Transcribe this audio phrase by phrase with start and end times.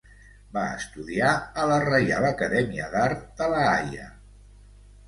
[0.55, 4.11] Va estudiar a la Reial Acadèmia d'Art de La Haia.